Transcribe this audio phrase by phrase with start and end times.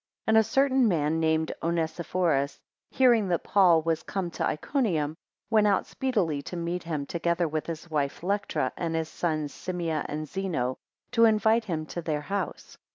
[0.25, 2.59] 4 And a certain man named Onesiphorus,
[2.89, 5.15] hearing that Paul was come to Iconium,
[5.51, 10.03] went out speedily to meet him, together with his wife Lectra, and his sons Simmia
[10.09, 10.79] and Zeno,
[11.11, 12.79] to invite him to their house.